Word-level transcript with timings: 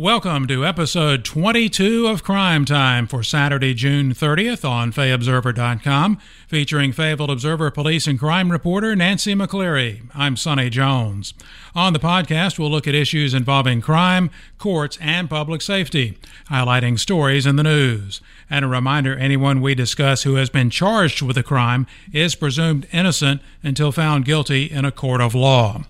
Welcome 0.00 0.46
to 0.46 0.64
episode 0.64 1.26
22 1.26 2.06
of 2.06 2.24
Crime 2.24 2.64
Time 2.64 3.06
for 3.06 3.22
Saturday, 3.22 3.74
June 3.74 4.14
30th 4.14 4.66
on 4.66 4.92
FayObserver.com, 4.92 6.16
featuring 6.48 6.92
Fayetteville 6.92 7.30
Observer 7.30 7.70
Police 7.70 8.06
and 8.06 8.18
Crime 8.18 8.50
reporter 8.50 8.96
Nancy 8.96 9.34
McCleary. 9.34 10.00
I'm 10.14 10.38
Sonny 10.38 10.70
Jones. 10.70 11.34
On 11.74 11.92
the 11.92 11.98
podcast, 11.98 12.58
we'll 12.58 12.70
look 12.70 12.88
at 12.88 12.94
issues 12.94 13.34
involving 13.34 13.82
crime, 13.82 14.30
courts, 14.56 14.96
and 15.02 15.28
public 15.28 15.60
safety, 15.60 16.16
highlighting 16.48 16.98
stories 16.98 17.44
in 17.44 17.56
the 17.56 17.62
news. 17.62 18.22
And 18.48 18.64
a 18.64 18.68
reminder 18.68 19.14
anyone 19.14 19.60
we 19.60 19.74
discuss 19.74 20.22
who 20.22 20.36
has 20.36 20.48
been 20.48 20.70
charged 20.70 21.20
with 21.20 21.36
a 21.36 21.42
crime 21.42 21.86
is 22.10 22.34
presumed 22.34 22.88
innocent 22.90 23.42
until 23.62 23.92
found 23.92 24.24
guilty 24.24 24.64
in 24.64 24.86
a 24.86 24.92
court 24.92 25.20
of 25.20 25.34
law. 25.34 25.84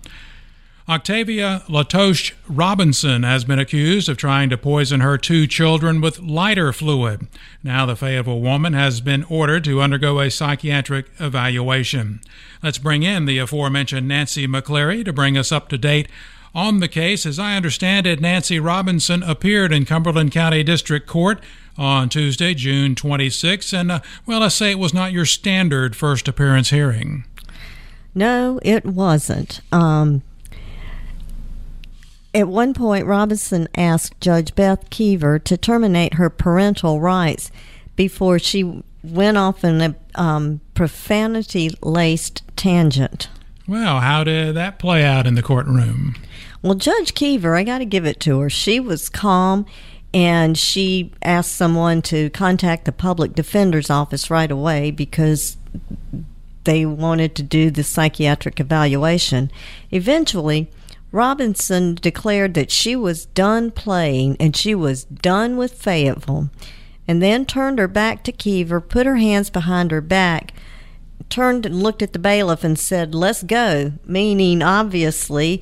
Octavia 0.91 1.63
Latoche 1.69 2.33
Robinson 2.49 3.23
has 3.23 3.45
been 3.45 3.59
accused 3.59 4.09
of 4.09 4.17
trying 4.17 4.49
to 4.49 4.57
poison 4.57 4.99
her 4.99 5.17
two 5.17 5.47
children 5.47 6.01
with 6.01 6.19
lighter 6.19 6.73
fluid. 6.73 7.29
Now, 7.63 7.85
the 7.85 7.95
Fayetteville 7.95 8.41
woman 8.41 8.73
has 8.73 8.99
been 8.99 9.23
ordered 9.29 9.63
to 9.63 9.81
undergo 9.81 10.19
a 10.19 10.29
psychiatric 10.29 11.05
evaluation. 11.17 12.19
Let's 12.61 12.77
bring 12.77 13.03
in 13.03 13.23
the 13.23 13.37
aforementioned 13.37 14.05
Nancy 14.05 14.45
McCleary 14.45 15.05
to 15.05 15.13
bring 15.13 15.37
us 15.37 15.49
up 15.49 15.69
to 15.69 15.77
date 15.77 16.09
on 16.53 16.81
the 16.81 16.89
case. 16.89 17.25
As 17.25 17.39
I 17.39 17.55
understand 17.55 18.05
it, 18.05 18.19
Nancy 18.19 18.59
Robinson 18.59 19.23
appeared 19.23 19.71
in 19.71 19.85
Cumberland 19.85 20.33
County 20.33 20.61
District 20.61 21.07
Court 21.07 21.39
on 21.77 22.09
Tuesday, 22.09 22.53
June 22.53 22.95
26, 22.95 23.71
and, 23.71 23.93
uh, 23.93 23.99
well, 24.25 24.41
let's 24.41 24.55
say 24.55 24.71
it 24.71 24.79
was 24.79 24.93
not 24.93 25.13
your 25.13 25.25
standard 25.25 25.95
first 25.95 26.27
appearance 26.27 26.69
hearing. 26.69 27.23
No, 28.13 28.59
it 28.61 28.83
wasn't. 28.83 29.61
Um, 29.71 30.21
at 32.33 32.47
one 32.47 32.73
point, 32.73 33.05
Robinson 33.05 33.67
asked 33.75 34.19
Judge 34.21 34.55
Beth 34.55 34.89
Keever 34.89 35.37
to 35.39 35.57
terminate 35.57 36.15
her 36.15 36.29
parental 36.29 37.01
rights 37.01 37.51
before 37.95 38.39
she 38.39 38.83
went 39.03 39.37
off 39.37 39.63
in 39.63 39.81
a 39.81 39.95
um, 40.15 40.61
profanity 40.73 41.71
laced 41.81 42.43
tangent. 42.55 43.29
Well, 43.67 43.99
how 43.99 44.23
did 44.23 44.55
that 44.55 44.79
play 44.79 45.03
out 45.03 45.27
in 45.27 45.35
the 45.35 45.43
courtroom? 45.43 46.15
Well, 46.61 46.75
Judge 46.75 47.13
Keever, 47.13 47.55
I 47.55 47.63
got 47.63 47.79
to 47.79 47.85
give 47.85 48.05
it 48.05 48.19
to 48.21 48.39
her. 48.39 48.49
She 48.49 48.79
was 48.79 49.09
calm 49.09 49.65
and 50.13 50.57
she 50.57 51.11
asked 51.21 51.53
someone 51.53 52.01
to 52.03 52.29
contact 52.31 52.85
the 52.85 52.91
public 52.91 53.33
defender's 53.33 53.89
office 53.89 54.29
right 54.29 54.51
away 54.51 54.91
because 54.91 55.57
they 56.63 56.85
wanted 56.85 57.35
to 57.35 57.43
do 57.43 57.71
the 57.71 57.83
psychiatric 57.83 58.59
evaluation. 58.59 59.51
Eventually, 59.89 60.69
Robinson 61.11 61.95
declared 61.95 62.53
that 62.53 62.71
she 62.71 62.95
was 62.95 63.25
done 63.27 63.71
playing 63.71 64.37
and 64.39 64.55
she 64.55 64.73
was 64.73 65.03
done 65.03 65.57
with 65.57 65.73
Fayetteville, 65.73 66.49
and 67.07 67.21
then 67.21 67.45
turned 67.45 67.79
her 67.79 67.87
back 67.87 68.23
to 68.23 68.31
Keever, 68.31 68.79
put 68.79 69.05
her 69.05 69.17
hands 69.17 69.49
behind 69.49 69.91
her 69.91 70.01
back, 70.01 70.53
turned 71.29 71.65
and 71.65 71.81
looked 71.81 72.01
at 72.01 72.13
the 72.13 72.19
bailiff 72.19 72.63
and 72.63 72.79
said, 72.79 73.13
Let's 73.13 73.43
go, 73.43 73.93
meaning 74.05 74.61
obviously 74.61 75.61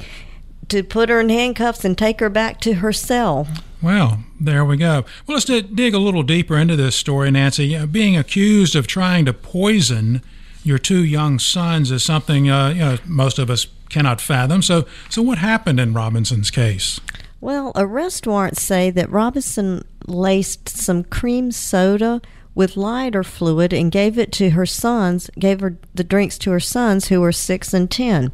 to 0.67 0.83
put 0.83 1.09
her 1.09 1.19
in 1.19 1.29
handcuffs 1.29 1.83
and 1.83 1.97
take 1.97 2.19
her 2.19 2.29
back 2.29 2.61
to 2.61 2.75
her 2.75 2.93
cell. 2.93 3.47
Well, 3.81 4.19
there 4.39 4.63
we 4.63 4.77
go. 4.77 5.05
Well, 5.25 5.37
let's 5.37 5.45
dig 5.45 5.93
a 5.93 5.99
little 5.99 6.23
deeper 6.23 6.57
into 6.57 6.75
this 6.75 6.95
story, 6.95 7.31
Nancy. 7.31 7.85
being 7.85 8.17
accused 8.17 8.75
of 8.75 8.85
trying 8.85 9.25
to 9.25 9.33
poison 9.33 10.21
your 10.63 10.77
two 10.77 11.03
young 11.03 11.39
sons 11.39 11.89
is 11.89 12.03
something 12.03 12.49
uh, 12.49 12.69
you 12.69 12.79
know, 12.79 12.97
most 13.05 13.39
of 13.39 13.49
us 13.49 13.65
cannot 13.89 14.21
fathom. 14.21 14.61
So, 14.61 14.85
so 15.09 15.21
what 15.21 15.37
happened 15.37 15.79
in 15.79 15.93
Robinson's 15.93 16.51
case? 16.51 16.99
Well, 17.41 17.71
arrest 17.75 18.27
warrants 18.27 18.61
say 18.61 18.89
that 18.91 19.09
Robinson 19.09 19.85
laced 20.07 20.69
some 20.69 21.03
cream 21.03 21.51
soda 21.51 22.21
with 22.55 22.75
lighter 22.75 23.23
fluid 23.23 23.71
and 23.71 23.91
gave 23.91 24.19
it 24.19 24.31
to 24.33 24.49
her 24.49 24.65
sons, 24.65 25.29
gave 25.39 25.61
her 25.61 25.77
the 25.93 26.03
drinks 26.03 26.37
to 26.39 26.51
her 26.51 26.59
sons 26.59 27.07
who 27.07 27.21
were 27.21 27.31
six 27.31 27.73
and 27.73 27.89
ten. 27.89 28.31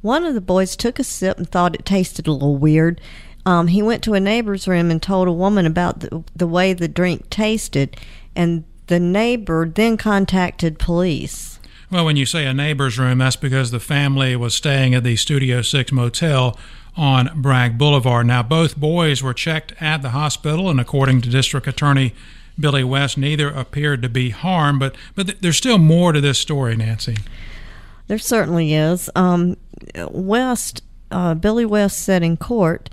One 0.00 0.24
of 0.24 0.34
the 0.34 0.40
boys 0.40 0.74
took 0.74 0.98
a 0.98 1.04
sip 1.04 1.38
and 1.38 1.48
thought 1.48 1.74
it 1.74 1.84
tasted 1.84 2.26
a 2.26 2.32
little 2.32 2.56
weird. 2.56 3.00
Um, 3.46 3.68
he 3.68 3.82
went 3.82 4.02
to 4.04 4.14
a 4.14 4.20
neighbor's 4.20 4.66
room 4.66 4.90
and 4.90 5.00
told 5.00 5.28
a 5.28 5.32
woman 5.32 5.66
about 5.66 6.00
the, 6.00 6.24
the 6.34 6.46
way 6.46 6.72
the 6.72 6.88
drink 6.88 7.30
tasted, 7.30 7.96
and 8.34 8.64
the 8.88 8.98
neighbor 8.98 9.68
then 9.68 9.96
contacted 9.96 10.78
police. 10.80 11.59
Well, 11.90 12.04
when 12.04 12.16
you 12.16 12.24
say 12.24 12.46
a 12.46 12.54
neighbor's 12.54 13.00
room, 13.00 13.18
that's 13.18 13.34
because 13.34 13.72
the 13.72 13.80
family 13.80 14.36
was 14.36 14.54
staying 14.54 14.94
at 14.94 15.02
the 15.02 15.16
Studio 15.16 15.60
6 15.60 15.90
motel 15.90 16.56
on 16.96 17.42
Bragg 17.42 17.78
Boulevard. 17.78 18.26
Now, 18.26 18.44
both 18.44 18.76
boys 18.76 19.24
were 19.24 19.34
checked 19.34 19.72
at 19.80 20.00
the 20.00 20.10
hospital, 20.10 20.70
and 20.70 20.80
according 20.80 21.22
to 21.22 21.28
District 21.28 21.66
Attorney 21.66 22.14
Billy 22.60 22.84
West, 22.84 23.18
neither 23.18 23.48
appeared 23.48 24.02
to 24.02 24.08
be 24.08 24.30
harmed. 24.30 24.78
But, 24.78 24.94
but 25.16 25.26
th- 25.26 25.38
there's 25.40 25.56
still 25.56 25.78
more 25.78 26.12
to 26.12 26.20
this 26.20 26.38
story, 26.38 26.76
Nancy. 26.76 27.16
There 28.06 28.18
certainly 28.18 28.72
is. 28.72 29.10
Um, 29.16 29.56
West, 30.10 30.84
uh, 31.10 31.34
Billy 31.34 31.64
West 31.64 31.98
said 32.02 32.22
in 32.22 32.36
court 32.36 32.88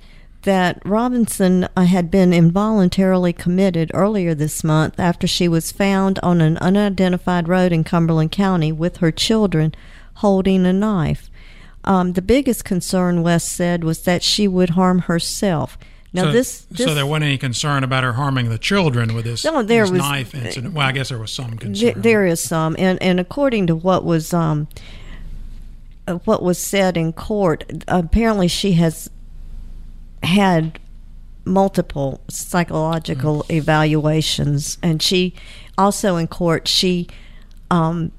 that 0.47 0.81
Robinson 0.85 1.67
uh, 1.75 1.83
had 1.83 2.09
been 2.09 2.31
involuntarily 2.31 3.33
committed 3.33 3.91
earlier 3.93 4.33
this 4.33 4.63
month 4.63 4.97
after 4.97 5.27
she 5.27 5.49
was 5.49 5.73
found 5.73 6.19
on 6.23 6.39
an 6.39 6.55
unidentified 6.59 7.49
road 7.49 7.73
in 7.73 7.83
Cumberland 7.83 8.31
County 8.31 8.71
with 8.71 8.97
her 8.97 9.11
children 9.11 9.75
holding 10.15 10.65
a 10.65 10.71
knife. 10.71 11.29
Um, 11.83 12.13
the 12.13 12.21
biggest 12.21 12.63
concern, 12.63 13.23
West 13.23 13.49
said, 13.49 13.83
was 13.83 14.03
that 14.03 14.23
she 14.23 14.47
would 14.47 14.69
harm 14.69 14.99
herself. 14.99 15.77
Now 16.13 16.23
so, 16.23 16.31
this, 16.31 16.61
this, 16.71 16.87
so 16.87 16.93
there 16.93 17.05
wasn't 17.05 17.25
any 17.25 17.37
concern 17.37 17.83
about 17.83 18.05
her 18.05 18.13
harming 18.13 18.47
the 18.47 18.57
children 18.57 19.15
with 19.15 19.25
this, 19.25 19.43
no, 19.43 19.61
there 19.63 19.83
this 19.83 19.91
was, 19.91 19.99
knife 19.99 20.33
incident. 20.33 20.73
Well, 20.73 20.87
I 20.87 20.93
guess 20.93 21.09
there 21.09 21.19
was 21.19 21.31
some 21.31 21.57
concern. 21.57 22.01
there 22.01 22.25
is 22.25 22.39
some, 22.39 22.77
and 22.79 23.01
and 23.01 23.19
according 23.19 23.67
to 23.67 23.75
what 23.75 24.05
was 24.05 24.33
um, 24.33 24.69
uh, 26.07 26.19
what 26.19 26.41
was 26.41 26.57
said 26.57 26.95
in 26.95 27.11
court, 27.11 27.65
apparently 27.89 28.47
she 28.47 28.71
has 28.73 29.09
had 30.27 30.79
multiple 31.45 32.21
psychological 32.29 33.43
mm. 33.43 33.55
evaluations, 33.55 34.77
and 34.83 35.01
she 35.01 35.33
also 35.77 36.15
in 36.17 36.27
court 36.27 36.67
she 36.67 37.07
um, 37.71 38.11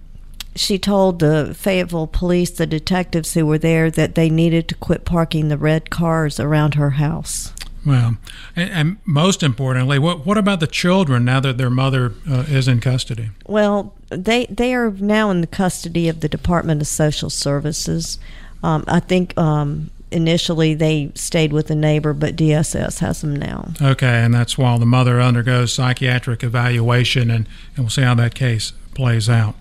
she 0.54 0.78
told 0.78 1.20
the 1.20 1.54
Fayetteville 1.56 2.08
police, 2.08 2.50
the 2.50 2.66
detectives 2.66 3.34
who 3.34 3.46
were 3.46 3.58
there, 3.58 3.90
that 3.90 4.14
they 4.16 4.28
needed 4.28 4.68
to 4.68 4.74
quit 4.74 5.04
parking 5.04 5.48
the 5.48 5.56
red 5.56 5.88
cars 5.88 6.40
around 6.40 6.74
her 6.74 6.90
house. 6.90 7.52
Well, 7.86 8.16
and, 8.56 8.70
and 8.70 8.96
most 9.04 9.42
importantly, 9.42 9.98
what 9.98 10.26
what 10.26 10.36
about 10.36 10.60
the 10.60 10.66
children 10.66 11.24
now 11.24 11.40
that 11.40 11.58
their 11.58 11.70
mother 11.70 12.12
uh, 12.28 12.44
is 12.48 12.68
in 12.68 12.80
custody? 12.80 13.30
Well, 13.46 13.94
they 14.10 14.46
they 14.46 14.74
are 14.74 14.90
now 14.90 15.30
in 15.30 15.40
the 15.40 15.46
custody 15.46 16.08
of 16.08 16.20
the 16.20 16.28
Department 16.28 16.82
of 16.82 16.88
Social 16.88 17.30
Services. 17.30 18.18
Um, 18.62 18.84
I 18.88 19.00
think 19.00 19.38
um, 19.38 19.90
initially 20.10 20.74
they 20.74 21.12
stayed 21.14 21.52
with 21.52 21.70
a 21.70 21.74
neighbor, 21.74 22.12
but 22.12 22.36
DSS 22.36 22.98
has 23.00 23.20
them 23.20 23.36
now. 23.36 23.72
Okay, 23.80 24.22
and 24.22 24.32
that's 24.32 24.56
while 24.56 24.78
the 24.78 24.86
mother 24.86 25.20
undergoes 25.20 25.72
psychiatric 25.72 26.42
evaluation, 26.42 27.30
and, 27.30 27.46
and 27.76 27.84
we'll 27.84 27.90
see 27.90 28.02
how 28.02 28.14
that 28.14 28.34
case 28.34 28.72
plays 28.94 29.28
out. 29.28 29.54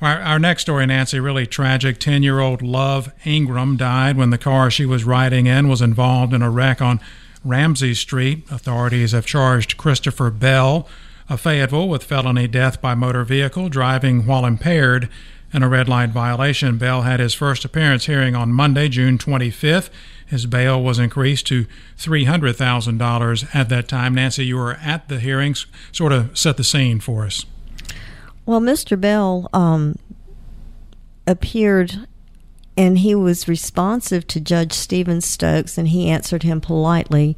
Our, 0.00 0.20
our 0.20 0.38
next 0.38 0.62
story, 0.62 0.84
Nancy, 0.86 1.20
really 1.20 1.46
tragic. 1.46 1.98
10 1.98 2.22
year 2.22 2.40
old 2.40 2.60
Love 2.62 3.12
Ingram 3.24 3.76
died 3.76 4.16
when 4.16 4.30
the 4.30 4.38
car 4.38 4.70
she 4.70 4.84
was 4.84 5.04
riding 5.04 5.46
in 5.46 5.68
was 5.68 5.80
involved 5.80 6.34
in 6.34 6.42
a 6.42 6.50
wreck 6.50 6.82
on 6.82 7.00
Ramsey 7.44 7.94
Street. 7.94 8.44
Authorities 8.50 9.12
have 9.12 9.26
charged 9.26 9.76
Christopher 9.76 10.30
Bell 10.30 10.88
of 11.28 11.40
Fayetteville 11.40 11.88
with 11.88 12.04
felony 12.04 12.46
death 12.46 12.80
by 12.80 12.94
motor 12.94 13.24
vehicle, 13.24 13.68
driving 13.68 14.26
while 14.26 14.44
impaired, 14.44 15.08
and 15.54 15.62
a 15.62 15.68
red 15.68 15.88
light 15.88 16.10
violation. 16.10 16.76
Bell 16.76 17.02
had 17.02 17.20
his 17.20 17.32
first 17.32 17.64
appearance 17.64 18.06
hearing 18.06 18.34
on 18.34 18.52
Monday, 18.52 18.88
June 18.88 19.16
25th. 19.16 19.88
His 20.26 20.46
bail 20.46 20.82
was 20.82 20.98
increased 20.98 21.46
to 21.46 21.66
$300,000 21.96 23.54
at 23.54 23.68
that 23.68 23.86
time. 23.86 24.14
Nancy, 24.16 24.44
you 24.44 24.56
were 24.56 24.74
at 24.74 25.08
the 25.08 25.20
hearings. 25.20 25.66
Sort 25.92 26.12
of 26.12 26.36
set 26.36 26.56
the 26.56 26.64
scene 26.64 26.98
for 26.98 27.24
us. 27.24 27.46
Well, 28.44 28.60
Mr. 28.60 29.00
Bell 29.00 29.48
um, 29.52 29.96
appeared 31.26 32.06
and 32.76 32.98
he 32.98 33.14
was 33.14 33.46
responsive 33.46 34.26
to 34.26 34.40
Judge 34.40 34.72
Stephen 34.72 35.20
Stokes 35.20 35.78
and 35.78 35.88
he 35.88 36.10
answered 36.10 36.42
him 36.42 36.60
politely. 36.60 37.36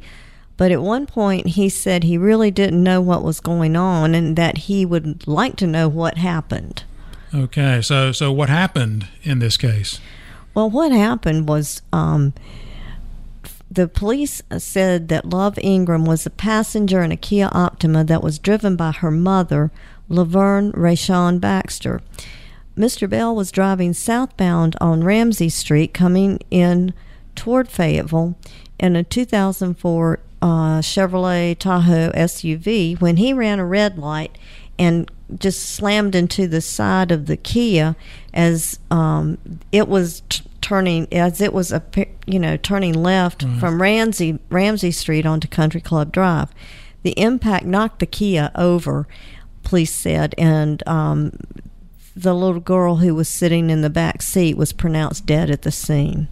But 0.57 0.71
at 0.71 0.81
one 0.81 1.05
point, 1.05 1.49
he 1.49 1.69
said 1.69 2.03
he 2.03 2.17
really 2.17 2.49
didn't 2.49 2.81
know 2.81 2.99
what 2.99 3.23
was 3.23 3.39
going 3.39 3.75
on 3.75 4.15
and 4.15 4.35
that 4.35 4.57
he 4.57 4.87
would 4.87 5.27
like 5.27 5.55
to 5.57 5.67
know 5.67 5.87
what 5.87 6.17
happened. 6.17 6.83
Okay, 7.33 7.81
so 7.81 8.11
so 8.11 8.31
what 8.31 8.49
happened 8.49 9.07
in 9.23 9.39
this 9.39 9.57
case? 9.57 9.99
Well, 10.53 10.69
what 10.69 10.91
happened 10.91 11.47
was 11.47 11.81
um, 11.93 12.33
the 13.69 13.87
police 13.87 14.41
said 14.57 15.07
that 15.09 15.29
Love 15.29 15.59
Ingram 15.59 16.05
was 16.05 16.25
a 16.25 16.31
passenger 16.31 17.03
in 17.03 17.11
a 17.11 17.17
Kia 17.17 17.49
Optima 17.51 18.03
that 18.05 18.23
was 18.23 18.39
driven 18.39 18.75
by 18.75 18.91
her 18.91 19.11
mother, 19.11 19.71
Laverne 20.09 20.71
Rayshawn 20.71 21.39
Baxter. 21.39 22.01
Mr. 22.77 23.09
Bell 23.09 23.35
was 23.35 23.51
driving 23.51 23.93
southbound 23.93 24.75
on 24.79 25.03
Ramsey 25.03 25.49
Street, 25.49 25.93
coming 25.93 26.39
in 26.49 26.93
toward 27.35 27.67
Fayetteville 27.67 28.35
in 28.79 28.95
a 28.95 29.03
2004 29.03 30.19
uh, 30.41 30.45
Chevrolet 30.81 31.57
Tahoe 31.57 32.11
SUV 32.11 32.99
when 33.01 33.17
he 33.17 33.33
ran 33.33 33.59
a 33.59 33.65
red 33.65 33.97
light 33.97 34.37
and 34.79 35.09
just 35.39 35.71
slammed 35.71 36.15
into 36.15 36.47
the 36.47 36.61
side 36.61 37.11
of 37.11 37.25
the 37.25 37.37
Kia 37.37 37.95
as 38.33 38.79
um, 38.91 39.37
it 39.71 39.87
was 39.87 40.21
t- 40.29 40.43
turning 40.61 41.07
as 41.13 41.39
it 41.41 41.53
was 41.53 41.71
a 41.71 41.81
you 42.25 42.39
know 42.39 42.57
turning 42.57 42.93
left 42.93 43.45
mm-hmm. 43.45 43.59
from 43.59 43.81
Ramsey 43.81 44.39
Ramsey 44.49 44.91
Street 44.91 45.25
onto 45.25 45.47
Country 45.47 45.81
Club 45.81 46.11
Drive. 46.11 46.49
The 47.03 47.17
impact 47.19 47.65
knocked 47.65 47.99
the 47.99 48.05
Kia 48.05 48.51
over, 48.55 49.07
police 49.63 49.93
said, 49.93 50.35
and 50.37 50.85
um, 50.87 51.37
the 52.15 52.33
little 52.33 52.59
girl 52.59 52.97
who 52.97 53.13
was 53.13 53.29
sitting 53.29 53.69
in 53.69 53.81
the 53.81 53.89
back 53.89 54.21
seat 54.21 54.57
was 54.57 54.73
pronounced 54.73 55.25
dead 55.25 55.49
at 55.49 55.61
the 55.61 55.71
scene. 55.71 56.27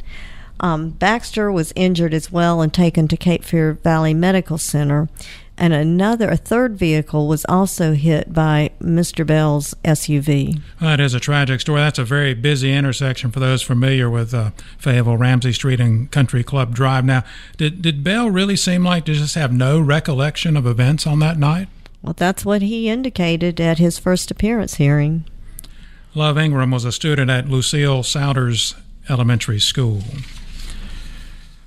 Um, 0.59 0.91
Baxter 0.91 1.51
was 1.51 1.73
injured 1.75 2.13
as 2.13 2.31
well 2.31 2.61
and 2.61 2.73
taken 2.73 3.07
to 3.09 3.17
Cape 3.17 3.43
Fear 3.43 3.73
Valley 3.73 4.13
Medical 4.13 4.57
Center 4.57 5.09
and 5.57 5.73
another, 5.73 6.29
a 6.29 6.37
third 6.37 6.77
vehicle 6.77 7.27
was 7.27 7.45
also 7.45 7.93
hit 7.93 8.33
by 8.33 8.71
Mr. 8.81 9.25
Bell's 9.25 9.73
SUV. 9.85 10.61
That 10.81 10.99
is 10.99 11.13
a 11.13 11.19
tragic 11.19 11.61
story. 11.61 11.79
That's 11.79 11.99
a 11.99 12.03
very 12.03 12.33
busy 12.33 12.73
intersection 12.73 13.31
for 13.31 13.39
those 13.39 13.61
familiar 13.61 14.09
with 14.09 14.33
uh, 14.33 14.51
Fayetteville, 14.77 15.17
Ramsey 15.17 15.53
Street, 15.53 15.79
and 15.79 16.11
Country 16.11 16.43
Club 16.43 16.75
Drive. 16.75 17.05
Now, 17.05 17.23
did, 17.57 17.81
did 17.81 18.03
Bell 18.03 18.29
really 18.29 18.57
seem 18.57 18.83
like 18.83 19.05
to 19.05 19.13
just 19.13 19.35
have 19.35 19.53
no 19.53 19.79
recollection 19.79 20.57
of 20.57 20.67
events 20.67 21.07
on 21.07 21.19
that 21.19 21.37
night? 21.37 21.69
Well, 22.01 22.15
that's 22.17 22.45
what 22.45 22.61
he 22.61 22.89
indicated 22.89 23.59
at 23.61 23.79
his 23.79 23.97
first 23.97 24.29
appearance 24.31 24.75
hearing. 24.75 25.25
Love 26.13 26.37
Ingram 26.37 26.71
was 26.71 26.85
a 26.85 26.91
student 26.91 27.31
at 27.31 27.49
Lucile 27.49 28.03
Souders 28.03 28.75
Elementary 29.09 29.59
School. 29.59 30.01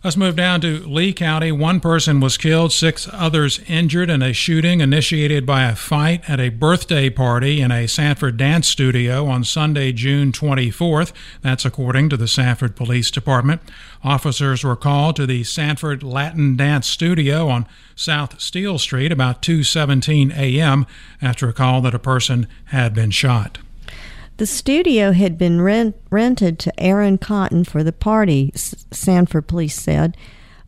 Let's 0.05 0.17
move 0.17 0.37
down 0.37 0.61
to 0.61 0.87
Lee 0.87 1.13
County. 1.13 1.51
One 1.51 1.81
person 1.81 2.21
was 2.21 2.37
killed, 2.37 2.73
six 2.73 3.09
others 3.13 3.59
injured 3.67 4.09
in 4.09 4.23
a 4.23 4.33
shooting 4.33 4.81
initiated 4.81 5.45
by 5.45 5.65
a 5.65 5.75
fight 5.75 6.23
at 6.31 6.39
a 6.39 6.51
birthday 6.51 7.11
party 7.11 7.61
in 7.61 7.73
a 7.73 7.89
Sanford 7.89 8.37
dance 8.37 8.69
studio 8.69 9.27
on 9.27 9.43
Sunday, 9.43 9.91
June 9.91 10.31
24th. 10.31 11.13
That's 11.43 11.65
according 11.65 12.11
to 12.11 12.17
the 12.17 12.29
Sanford 12.29 12.77
Police 12.77 13.11
Department. 13.11 13.61
Officers 14.05 14.63
were 14.63 14.77
called 14.77 15.17
to 15.17 15.27
the 15.27 15.43
Sanford 15.43 16.05
Latin 16.05 16.57
Dance 16.57 16.87
Studio 16.87 17.49
on 17.49 17.67
South 17.97 18.41
Steele 18.41 18.79
Street 18.79 19.11
about 19.11 19.43
2:17 19.43 20.31
a.m. 20.31 20.87
after 21.21 21.49
a 21.49 21.53
call 21.53 21.81
that 21.81 21.95
a 21.95 21.99
person 21.99 22.47
had 22.67 22.95
been 22.95 23.11
shot. 23.11 23.59
The 24.39 24.47
studio 24.47 25.11
had 25.11 25.37
been 25.37 25.61
rent, 25.61 25.97
rented 26.11 26.61
to 26.61 26.81
Aaron 26.81 27.19
Cotton 27.19 27.65
for 27.65 27.83
the 27.83 27.93
party, 27.93 28.53
Sanford 28.55 29.49
police 29.49 29.75
said. 29.75 30.17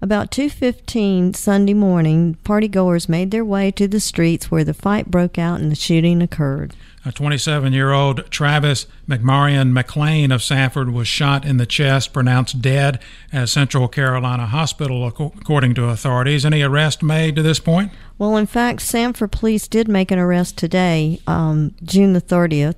About 0.03 0.33
2:15 0.33 1.35
Sunday 1.35 1.75
morning, 1.75 2.37
partygoers 2.45 3.09
made 3.09 3.31
their 3.31 3.45
way 3.45 3.71
to 3.71 3.87
the 3.87 4.01
streets 4.01 4.51
where 4.51 4.65
the 4.65 4.75
fight 4.75 5.09
broke 5.09 5.39
out 5.39 5.61
and 5.61 5.71
the 5.71 5.77
shooting 5.77 6.21
occurred. 6.21 6.75
A 7.05 7.13
27-year-old 7.13 8.29
Travis 8.29 8.87
McMarion 9.09 9.71
McLean 9.71 10.33
of 10.33 10.43
Sanford 10.43 10.91
was 10.91 11.07
shot 11.07 11.45
in 11.45 11.57
the 11.57 11.65
chest, 11.65 12.13
pronounced 12.13 12.61
dead 12.61 12.99
at 13.33 13.49
Central 13.49 13.87
Carolina 13.87 14.47
Hospital, 14.47 15.07
according 15.07 15.75
to 15.75 15.85
authorities. 15.85 16.45
Any 16.45 16.63
arrest 16.63 17.05
made 17.05 17.37
to 17.37 17.43
this 17.43 17.61
point? 17.61 17.93
Well, 18.19 18.37
in 18.37 18.47
fact, 18.47 18.83
Sanford 18.83 19.31
police 19.31 19.69
did 19.69 19.87
make 19.87 20.11
an 20.11 20.19
arrest 20.19 20.57
today, 20.57 21.21
um, 21.29 21.73
June 21.85 22.15
the 22.15 22.21
30th. 22.21 22.75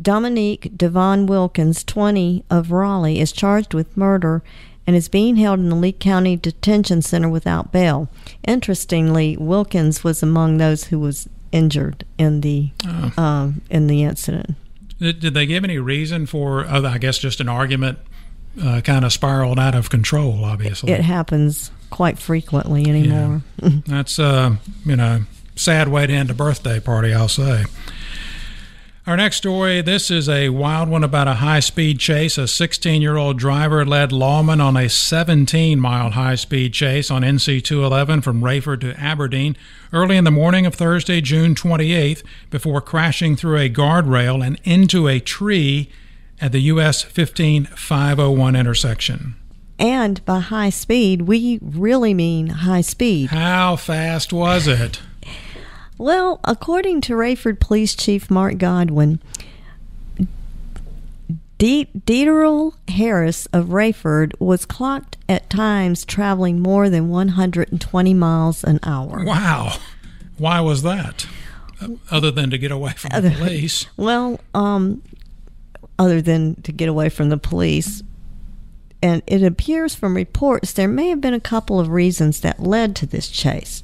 Dominique 0.00 0.76
Devon 0.76 1.26
Wilkins, 1.26 1.82
20, 1.84 2.44
of 2.50 2.70
Raleigh, 2.70 3.20
is 3.20 3.32
charged 3.32 3.74
with 3.74 3.96
murder 3.96 4.42
and 4.86 4.94
is 4.94 5.08
being 5.08 5.36
held 5.36 5.58
in 5.58 5.68
the 5.68 5.76
Lee 5.76 5.92
County 5.92 6.36
Detention 6.36 7.02
Center 7.02 7.28
without 7.28 7.72
bail. 7.72 8.08
Interestingly, 8.46 9.36
Wilkins 9.36 10.04
was 10.04 10.22
among 10.22 10.58
those 10.58 10.84
who 10.84 10.98
was 10.98 11.28
injured 11.52 12.04
in 12.18 12.40
the 12.42 12.70
oh. 12.86 13.12
uh, 13.16 13.50
in 13.70 13.86
the 13.86 14.04
incident. 14.04 14.54
Did, 15.00 15.20
did, 15.20 15.34
they 15.34 15.46
give 15.46 15.64
any 15.64 15.78
reason 15.78 16.26
for? 16.26 16.64
Uh, 16.64 16.82
I 16.82 16.98
guess 16.98 17.18
just 17.18 17.40
an 17.40 17.48
argument, 17.48 17.98
uh, 18.62 18.80
kind 18.82 19.04
of 19.04 19.12
spiraled 19.12 19.58
out 19.58 19.74
of 19.74 19.90
control. 19.90 20.44
Obviously, 20.44 20.92
it 20.92 21.02
happens 21.02 21.70
quite 21.90 22.18
frequently 22.18 22.86
anymore. 22.86 23.42
Yeah. 23.60 23.70
That's 23.86 24.18
uh, 24.18 24.56
you 24.84 24.96
know 24.96 25.22
sad 25.56 25.88
way 25.88 26.06
to 26.06 26.12
end 26.12 26.30
a 26.30 26.34
birthday 26.34 26.80
party. 26.80 27.12
I'll 27.12 27.28
say. 27.28 27.64
Our 29.06 29.16
next 29.16 29.36
story 29.36 29.82
this 29.82 30.10
is 30.10 30.28
a 30.28 30.48
wild 30.48 30.88
one 30.88 31.04
about 31.04 31.28
a 31.28 31.34
high 31.34 31.60
speed 31.60 32.00
chase. 32.00 32.36
A 32.36 32.48
16 32.48 33.00
year 33.00 33.16
old 33.16 33.38
driver 33.38 33.86
led 33.86 34.10
lawmen 34.10 34.60
on 34.60 34.76
a 34.76 34.88
17 34.88 35.78
mile 35.78 36.10
high 36.10 36.34
speed 36.34 36.74
chase 36.74 37.08
on 37.08 37.22
NC 37.22 37.62
211 37.62 38.20
from 38.22 38.42
Raeford 38.42 38.80
to 38.80 39.00
Aberdeen 39.00 39.56
early 39.92 40.16
in 40.16 40.24
the 40.24 40.32
morning 40.32 40.66
of 40.66 40.74
Thursday, 40.74 41.20
June 41.20 41.54
28th, 41.54 42.24
before 42.50 42.80
crashing 42.80 43.36
through 43.36 43.58
a 43.58 43.70
guardrail 43.70 44.44
and 44.44 44.60
into 44.64 45.06
a 45.06 45.20
tree 45.20 45.88
at 46.40 46.50
the 46.50 46.62
US 46.62 47.04
15501 47.04 48.56
intersection. 48.56 49.36
And 49.78 50.24
by 50.24 50.40
high 50.40 50.70
speed, 50.70 51.22
we 51.22 51.60
really 51.62 52.12
mean 52.12 52.48
high 52.48 52.80
speed. 52.80 53.30
How 53.30 53.76
fast 53.76 54.32
was 54.32 54.66
it? 54.66 55.00
Well, 55.98 56.40
according 56.44 57.00
to 57.02 57.14
Raeford 57.14 57.58
Police 57.58 57.94
Chief 57.94 58.30
Mark 58.30 58.58
Godwin, 58.58 59.20
De- 61.58 61.88
Harris 62.88 63.46
of 63.46 63.66
Raeford 63.68 64.38
was 64.38 64.66
clocked 64.66 65.16
at 65.28 65.48
times 65.48 66.04
traveling 66.04 66.60
more 66.60 66.90
than 66.90 67.08
120 67.08 68.14
miles 68.14 68.62
an 68.62 68.78
hour. 68.82 69.24
Wow. 69.24 69.78
Why 70.36 70.60
was 70.60 70.82
that? 70.82 71.26
Other 72.10 72.30
than 72.30 72.50
to 72.50 72.58
get 72.58 72.70
away 72.70 72.92
from 72.92 73.22
the 73.22 73.30
police. 73.30 73.86
Well, 73.96 74.40
um, 74.54 75.02
other 75.98 76.20
than 76.20 76.60
to 76.62 76.72
get 76.72 76.88
away 76.88 77.08
from 77.08 77.30
the 77.30 77.38
police. 77.38 78.02
And 79.02 79.22
it 79.26 79.42
appears 79.42 79.94
from 79.94 80.16
reports 80.16 80.72
there 80.72 80.88
may 80.88 81.08
have 81.08 81.20
been 81.20 81.34
a 81.34 81.40
couple 81.40 81.80
of 81.80 81.88
reasons 81.88 82.40
that 82.40 82.60
led 82.60 82.96
to 82.96 83.06
this 83.06 83.28
chase. 83.28 83.82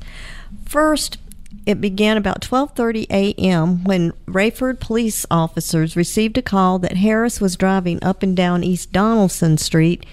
First, 0.67 1.19
it 1.67 1.81
began 1.81 2.17
about 2.17 2.41
12:30 2.41 3.07
a.m. 3.11 3.85
when 3.85 4.13
Raeford 4.27 4.81
police 4.81 5.25
officers 5.31 5.97
received 5.97 6.39
a 6.39 6.43
call 6.43 6.79
that 6.81 6.97
Harris 6.99 7.41
was 7.41 7.57
driving 7.57 8.03
up 8.03 8.23
and 8.23 8.37
down 8.37 8.65
East 8.65 8.93
Donaldson 8.93 9.59
Street 9.59 10.05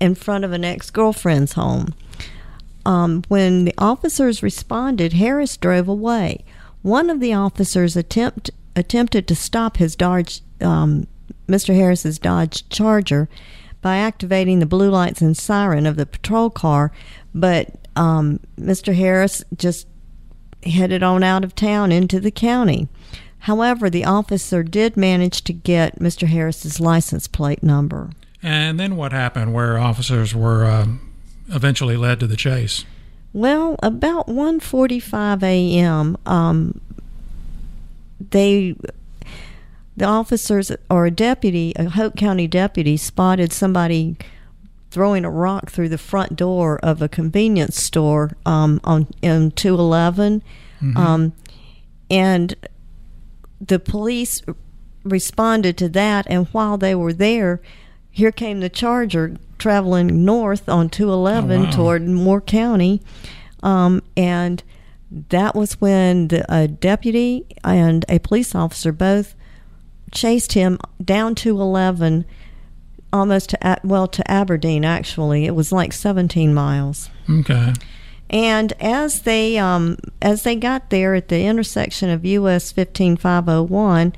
in 0.00 0.14
front 0.14 0.44
of 0.44 0.52
an 0.52 0.64
ex-girlfriend's 0.64 1.54
home. 1.54 1.94
Um, 2.86 3.22
when 3.28 3.66
the 3.66 3.74
officers 3.76 4.42
responded, 4.42 5.14
Harris 5.14 5.56
drove 5.56 5.88
away. 5.88 6.44
One 6.82 7.10
of 7.10 7.20
the 7.20 7.34
officers 7.34 7.96
attempt, 7.96 8.50
attempted 8.74 9.28
to 9.28 9.34
stop 9.34 9.76
his 9.76 9.94
Dodge, 9.94 10.40
um, 10.60 11.06
Mr. 11.46 11.74
Harris's 11.74 12.18
Dodge 12.18 12.66
Charger, 12.70 13.28
by 13.82 13.96
activating 13.96 14.58
the 14.58 14.66
blue 14.66 14.90
lights 14.90 15.20
and 15.20 15.36
siren 15.36 15.86
of 15.86 15.96
the 15.96 16.06
patrol 16.06 16.50
car, 16.50 16.92
but 17.34 17.74
um, 17.96 18.40
Mr. 18.58 18.94
Harris 18.94 19.44
just 19.56 19.86
headed 20.64 21.02
on 21.02 21.22
out 21.22 21.44
of 21.44 21.54
town 21.54 21.92
into 21.92 22.20
the 22.20 22.30
county. 22.30 22.88
However, 23.40 23.88
the 23.88 24.04
officer 24.04 24.62
did 24.62 24.96
manage 24.96 25.42
to 25.44 25.52
get 25.52 25.98
Mr. 25.98 26.26
Harris's 26.26 26.78
license 26.78 27.26
plate 27.26 27.62
number. 27.62 28.10
And 28.42 28.78
then 28.78 28.96
what 28.96 29.12
happened 29.12 29.54
where 29.54 29.78
officers 29.78 30.34
were 30.34 30.64
uh, 30.64 30.86
eventually 31.48 31.96
led 31.96 32.20
to 32.20 32.26
the 32.26 32.36
chase? 32.36 32.84
Well, 33.32 33.76
about 33.82 34.26
1:45 34.26 35.42
a.m., 35.42 36.16
um, 36.26 36.80
they 38.30 38.76
the 39.96 40.06
officers 40.06 40.72
or 40.88 41.06
a 41.06 41.10
deputy, 41.10 41.72
a 41.76 41.88
Hoke 41.90 42.16
County 42.16 42.46
deputy 42.46 42.96
spotted 42.96 43.52
somebody 43.52 44.16
throwing 44.90 45.24
a 45.24 45.30
rock 45.30 45.70
through 45.70 45.88
the 45.88 45.98
front 45.98 46.36
door 46.36 46.78
of 46.82 47.00
a 47.00 47.08
convenience 47.08 47.80
store 47.80 48.36
um, 48.44 48.80
on 48.84 49.06
in 49.22 49.50
211, 49.52 50.42
mm-hmm. 50.82 50.96
um, 50.96 51.32
and 52.10 52.54
the 53.60 53.78
police 53.78 54.42
responded 55.04 55.76
to 55.78 55.88
that. 55.88 56.26
And 56.28 56.48
while 56.48 56.76
they 56.76 56.94
were 56.94 57.12
there, 57.12 57.60
here 58.10 58.32
came 58.32 58.60
the 58.60 58.68
Charger 58.68 59.36
traveling 59.58 60.24
north 60.24 60.68
on 60.68 60.88
211 60.88 61.60
oh, 61.60 61.64
wow. 61.64 61.70
toward 61.70 62.08
Moore 62.08 62.40
County, 62.40 63.00
um, 63.62 64.02
and 64.16 64.62
that 65.10 65.54
was 65.54 65.80
when 65.80 66.28
the, 66.28 66.44
a 66.52 66.66
deputy 66.66 67.46
and 67.62 68.04
a 68.08 68.18
police 68.18 68.54
officer 68.54 68.92
both 68.92 69.34
chased 70.12 70.54
him 70.54 70.78
down 71.02 71.34
211 71.34 72.24
almost 73.12 73.50
to 73.50 73.80
well 73.84 74.08
to 74.08 74.30
Aberdeen. 74.30 74.84
Actually, 74.84 75.46
it 75.46 75.54
was 75.54 75.72
like 75.72 75.92
17 75.92 76.54
miles. 76.54 77.10
Okay. 77.28 77.72
And 78.30 78.72
as 78.80 79.22
they 79.22 79.58
um, 79.58 79.98
as 80.22 80.44
they 80.44 80.54
got 80.54 80.90
there 80.90 81.14
at 81.14 81.28
the 81.28 81.44
intersection 81.44 82.08
of 82.10 82.24
US 82.24 82.70
15501, 82.70 84.14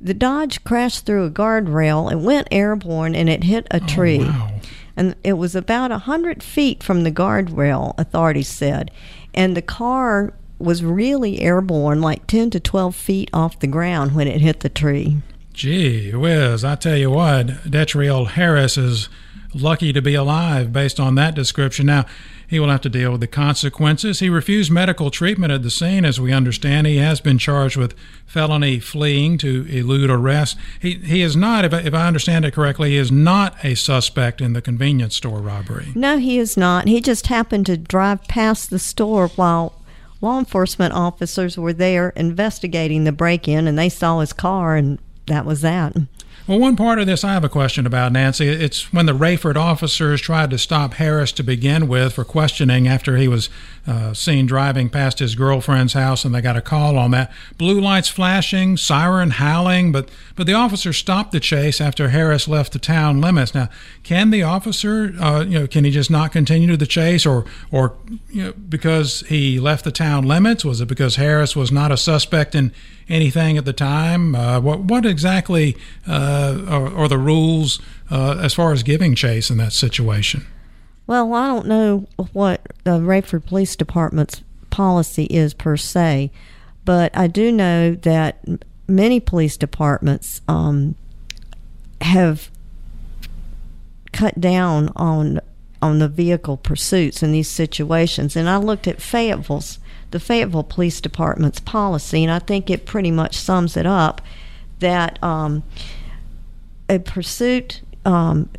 the 0.00 0.14
Dodge 0.14 0.62
crashed 0.64 1.06
through 1.06 1.24
a 1.24 1.30
guardrail 1.30 2.10
and 2.10 2.24
went 2.24 2.48
airborne, 2.50 3.14
and 3.14 3.28
it 3.28 3.44
hit 3.44 3.66
a 3.70 3.80
oh, 3.82 3.86
tree. 3.86 4.20
Oh, 4.22 4.28
wow. 4.28 4.60
and 4.96 5.14
it 5.22 5.34
was 5.34 5.54
about 5.54 5.92
a 5.92 5.98
hundred 5.98 6.42
feet 6.42 6.82
from 6.82 7.04
the 7.04 7.12
guardrail. 7.12 7.94
Authorities 7.96 8.48
said, 8.48 8.90
and 9.34 9.56
the 9.56 9.62
car 9.62 10.32
was 10.58 10.82
really 10.82 11.40
airborne, 11.40 12.00
like 12.00 12.26
ten 12.26 12.50
to 12.50 12.58
twelve 12.58 12.96
feet 12.96 13.30
off 13.32 13.60
the 13.60 13.68
ground 13.68 14.16
when 14.16 14.26
it 14.26 14.40
hit 14.40 14.60
the 14.60 14.68
tree. 14.68 15.18
Gee 15.58 16.12
whiz! 16.12 16.62
I 16.62 16.76
tell 16.76 16.96
you 16.96 17.10
what, 17.10 17.48
Detriel 17.68 18.28
Harris 18.28 18.78
is 18.78 19.08
lucky 19.52 19.92
to 19.92 20.00
be 20.00 20.14
alive 20.14 20.72
based 20.72 21.00
on 21.00 21.16
that 21.16 21.34
description. 21.34 21.86
Now, 21.86 22.06
he 22.46 22.60
will 22.60 22.68
have 22.68 22.82
to 22.82 22.88
deal 22.88 23.10
with 23.10 23.22
the 23.22 23.26
consequences. 23.26 24.20
He 24.20 24.30
refused 24.30 24.70
medical 24.70 25.10
treatment 25.10 25.52
at 25.52 25.64
the 25.64 25.70
scene, 25.70 26.04
as 26.04 26.20
we 26.20 26.32
understand. 26.32 26.86
He 26.86 26.98
has 26.98 27.20
been 27.20 27.38
charged 27.38 27.76
with 27.76 27.96
felony 28.24 28.78
fleeing 28.78 29.36
to 29.38 29.66
elude 29.68 30.10
arrest. 30.10 30.56
He, 30.78 30.94
he 30.94 31.22
is 31.22 31.34
not, 31.34 31.64
if 31.64 31.74
I, 31.74 31.80
if 31.80 31.92
I 31.92 32.06
understand 32.06 32.44
it 32.44 32.54
correctly, 32.54 32.90
he 32.90 32.96
is 32.96 33.10
not 33.10 33.56
a 33.64 33.74
suspect 33.74 34.40
in 34.40 34.52
the 34.52 34.62
convenience 34.62 35.16
store 35.16 35.40
robbery. 35.40 35.88
No, 35.96 36.18
he 36.18 36.38
is 36.38 36.56
not. 36.56 36.86
He 36.86 37.00
just 37.00 37.26
happened 37.26 37.66
to 37.66 37.76
drive 37.76 38.22
past 38.28 38.70
the 38.70 38.78
store 38.78 39.26
while 39.34 39.74
law 40.20 40.38
enforcement 40.38 40.94
officers 40.94 41.58
were 41.58 41.72
there 41.72 42.10
investigating 42.10 43.02
the 43.02 43.10
break 43.10 43.48
in, 43.48 43.66
and 43.66 43.76
they 43.76 43.88
saw 43.88 44.20
his 44.20 44.32
car, 44.32 44.76
and 44.76 45.00
that 45.28 45.44
was 45.44 45.60
that. 45.62 45.96
Well, 46.46 46.58
one 46.58 46.76
part 46.76 46.98
of 46.98 47.06
this 47.06 47.24
I 47.24 47.34
have 47.34 47.44
a 47.44 47.48
question 47.50 47.84
about, 47.84 48.12
Nancy. 48.12 48.48
It's 48.48 48.90
when 48.90 49.04
the 49.04 49.12
Raeford 49.12 49.56
officers 49.56 50.20
tried 50.22 50.48
to 50.48 50.56
stop 50.56 50.94
Harris 50.94 51.30
to 51.32 51.42
begin 51.42 51.88
with 51.88 52.14
for 52.14 52.24
questioning 52.24 52.88
after 52.88 53.18
he 53.18 53.28
was 53.28 53.50
uh, 53.88 54.12
seen 54.12 54.44
driving 54.44 54.90
past 54.90 55.18
his 55.18 55.34
girlfriend's 55.34 55.94
house, 55.94 56.22
and 56.24 56.34
they 56.34 56.42
got 56.42 56.56
a 56.56 56.60
call 56.60 56.98
on 56.98 57.10
that. 57.12 57.32
Blue 57.56 57.80
lights 57.80 58.08
flashing, 58.08 58.76
siren 58.76 59.30
howling, 59.30 59.92
but 59.92 60.10
but 60.36 60.46
the 60.46 60.52
officer 60.52 60.92
stopped 60.92 61.32
the 61.32 61.40
chase 61.40 61.80
after 61.80 62.10
Harris 62.10 62.46
left 62.46 62.74
the 62.74 62.78
town 62.78 63.22
limits. 63.22 63.54
Now, 63.54 63.70
can 64.02 64.28
the 64.30 64.42
officer, 64.42 65.14
uh, 65.18 65.44
you 65.44 65.60
know, 65.60 65.66
can 65.66 65.84
he 65.84 65.90
just 65.90 66.10
not 66.10 66.32
continue 66.32 66.76
the 66.76 66.86
chase, 66.86 67.24
or 67.24 67.46
or 67.72 67.94
you 68.28 68.44
know, 68.44 68.52
because 68.52 69.20
he 69.28 69.58
left 69.58 69.84
the 69.84 69.90
town 69.90 70.24
limits? 70.24 70.66
Was 70.66 70.82
it 70.82 70.86
because 70.86 71.16
Harris 71.16 71.56
was 71.56 71.72
not 71.72 71.90
a 71.90 71.96
suspect 71.96 72.54
in 72.54 72.72
anything 73.08 73.56
at 73.56 73.64
the 73.64 73.72
time? 73.72 74.34
Uh, 74.34 74.60
what 74.60 74.80
what 74.80 75.06
exactly 75.06 75.78
uh, 76.06 76.62
are, 76.68 76.94
are, 76.94 77.08
the 77.08 77.18
rules 77.18 77.80
uh, 78.10 78.38
as 78.38 78.52
far 78.52 78.72
as 78.72 78.82
giving 78.82 79.14
chase 79.14 79.48
in 79.48 79.56
that 79.56 79.72
situation? 79.72 80.46
Well, 81.08 81.32
I 81.32 81.46
don't 81.46 81.66
know 81.66 82.06
what 82.34 82.60
the 82.84 83.00
Raeford 83.00 83.46
Police 83.46 83.74
Department's 83.76 84.42
policy 84.68 85.24
is 85.24 85.54
per 85.54 85.74
se, 85.78 86.30
but 86.84 87.16
I 87.16 87.26
do 87.26 87.50
know 87.50 87.94
that 87.94 88.44
many 88.86 89.18
police 89.18 89.56
departments 89.56 90.42
um, 90.46 90.96
have 92.02 92.50
cut 94.12 94.38
down 94.38 94.92
on 94.96 95.40
on 95.80 95.98
the 95.98 96.08
vehicle 96.08 96.56
pursuits 96.58 97.22
in 97.22 97.32
these 97.32 97.48
situations. 97.48 98.36
And 98.36 98.48
I 98.48 98.56
looked 98.58 98.86
at 98.86 99.00
Fayetteville's 99.00 99.78
the 100.10 100.20
Fayetteville 100.20 100.64
Police 100.64 101.00
Department's 101.00 101.60
policy, 101.60 102.22
and 102.22 102.32
I 102.32 102.38
think 102.38 102.68
it 102.68 102.84
pretty 102.84 103.10
much 103.10 103.36
sums 103.36 103.78
it 103.78 103.86
up 103.86 104.20
that 104.80 105.22
um, 105.22 105.62
a 106.90 106.98
pursuit 106.98 107.80
um, 108.04 108.50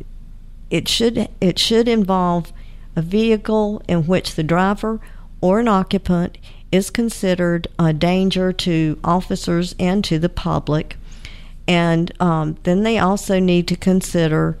it 0.70 0.88
should 0.88 1.28
it 1.40 1.58
should 1.58 1.88
involve 1.88 2.52
a 2.96 3.02
vehicle 3.02 3.82
in 3.88 4.06
which 4.06 4.34
the 4.34 4.42
driver 4.42 5.00
or 5.40 5.60
an 5.60 5.68
occupant 5.68 6.38
is 6.72 6.90
considered 6.90 7.66
a 7.78 7.92
danger 7.92 8.52
to 8.52 8.98
officers 9.02 9.74
and 9.78 10.04
to 10.04 10.18
the 10.18 10.28
public, 10.28 10.96
and 11.66 12.12
um, 12.20 12.56
then 12.62 12.82
they 12.82 12.98
also 12.98 13.38
need 13.40 13.66
to 13.68 13.76
consider 13.76 14.56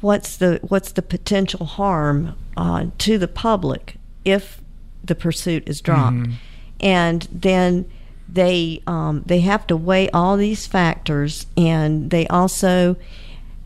what's 0.00 0.36
the 0.36 0.58
what's 0.62 0.92
the 0.92 1.02
potential 1.02 1.66
harm 1.66 2.34
uh, 2.56 2.86
to 2.98 3.18
the 3.18 3.28
public 3.28 3.96
if 4.24 4.60
the 5.04 5.14
pursuit 5.14 5.68
is 5.68 5.80
dropped, 5.80 6.16
mm-hmm. 6.16 6.32
and 6.80 7.28
then 7.30 7.90
they 8.28 8.82
um, 8.86 9.22
they 9.26 9.40
have 9.40 9.66
to 9.66 9.76
weigh 9.76 10.08
all 10.10 10.36
these 10.36 10.66
factors, 10.66 11.46
and 11.56 12.10
they 12.10 12.26
also 12.28 12.96